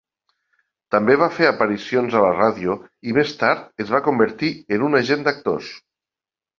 També 0.95 1.17
va 1.23 1.27
fer 1.39 1.49
aparicions 1.49 2.17
a 2.17 2.23
la 2.25 2.33
ràdio 2.39 2.79
i 3.13 3.15
més 3.21 3.37
tard 3.45 3.87
es 3.87 3.95
va 3.95 4.03
convertir 4.11 4.53
en 4.79 4.91
un 4.91 5.03
agent 5.05 5.27
d'actors. 5.31 5.75